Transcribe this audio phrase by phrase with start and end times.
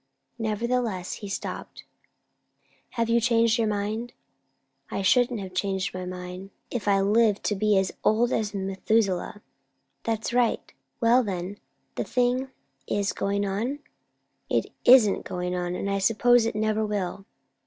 [0.39, 1.83] Nevertheless he stopped.
[2.97, 4.13] "Have you changed your mind?"
[4.89, 9.43] "I shouldn't change my mind, if I lived to be as old as Methuselah!"
[10.01, 10.73] "That's right.
[11.01, 11.59] Well, then,
[11.93, 12.49] the thing
[12.87, 13.77] is going on?"
[14.49, 15.75] "It isn't going on!
[15.75, 17.25] and I suppose it never will!"